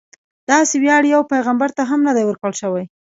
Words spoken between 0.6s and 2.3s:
ویاړ یو پیغمبر ته هم نه دی